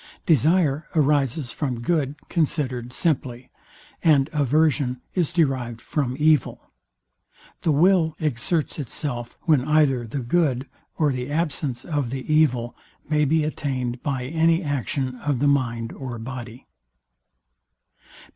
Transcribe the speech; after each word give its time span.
DESIRE 0.25 0.87
arises 0.95 1.51
from 1.51 1.79
good 1.81 2.15
considered 2.27 2.91
simply, 2.91 3.51
and 4.03 4.31
AVERSION 4.33 4.99
is 5.13 5.31
derived 5.31 5.79
from 5.79 6.15
evil. 6.17 6.71
The 7.61 7.71
WILL 7.71 8.15
exerts 8.19 8.79
itself, 8.79 9.37
when 9.43 9.63
either 9.63 10.07
the 10.07 10.17
good 10.21 10.67
or 10.97 11.11
the 11.11 11.29
absence 11.29 11.85
of 11.85 12.09
the 12.09 12.25
evil 12.33 12.75
may 13.09 13.25
be 13.25 13.43
attained 13.43 14.01
by 14.01 14.23
any 14.25 14.63
action 14.63 15.17
of 15.19 15.37
the 15.37 15.47
mind 15.47 15.93
or 15.93 16.17
body. 16.17 16.65